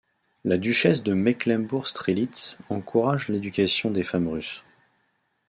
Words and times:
La 0.45 0.57
duchesse 0.57 1.03
De 1.03 1.13
Mecklembourg-Strelitz 1.13 2.57
encourage 2.71 3.29
l'éducation 3.29 3.91
des 3.91 4.01
femmes 4.01 4.29
russes. 4.29 4.63